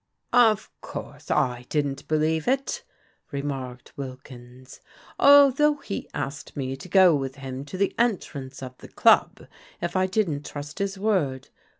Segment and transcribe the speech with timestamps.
[0.33, 2.83] Of course I didn't believe it,"
[3.31, 4.81] remarked Wilkins,
[5.19, 9.45] although he asked me to go with him to the entrance of the club
[9.79, 11.49] if I didn't trust his word.